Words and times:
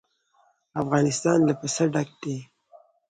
افغانستان 0.81 1.39
له 1.47 1.53
پسه 1.59 1.83
ډک 1.93 2.09
دی. 2.21 2.37